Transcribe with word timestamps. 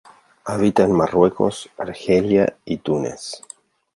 Habita 0.45 0.81
en 0.81 0.93
Marruecos, 0.93 1.69
Argelia 1.77 2.57
y 2.65 2.77
Túnez. 2.77 3.43